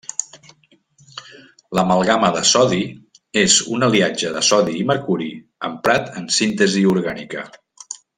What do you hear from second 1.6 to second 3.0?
L'amalgama de sodi